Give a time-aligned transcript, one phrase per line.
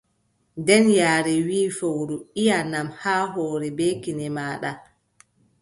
[0.59, 4.71] Nden yaare wii fowru: iʼanam haa hoore bee kine maaɗa.